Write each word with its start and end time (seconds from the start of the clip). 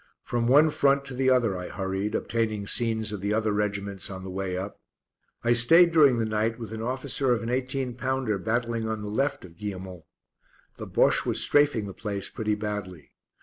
From 0.23 0.47
one 0.47 0.71
front 0.71 1.05
to 1.05 1.13
the 1.13 1.29
other 1.29 1.55
I 1.55 1.67
hurried, 1.67 2.15
obtaining 2.15 2.65
scenes 2.65 3.11
of 3.11 3.21
the 3.21 3.35
other 3.35 3.51
regiments 3.51 4.09
on 4.09 4.23
the 4.23 4.31
way 4.31 4.57
up. 4.57 4.81
I 5.43 5.53
stayed 5.53 5.91
during 5.91 6.17
the 6.17 6.25
night 6.25 6.57
with 6.57 6.73
an 6.73 6.81
officer 6.81 7.35
of 7.35 7.43
an 7.43 7.51
18 7.51 7.93
pounder 7.97 8.39
battling 8.39 8.89
on 8.89 9.03
the 9.03 9.11
left 9.11 9.45
of 9.45 9.55
Guillemont. 9.57 10.01
The 10.77 10.87
Bosche 10.87 11.23
was 11.23 11.39
"strafing" 11.43 11.85
the 11.85 11.93
place 11.93 12.29
pretty 12.31 12.55
badly. 12.55 13.11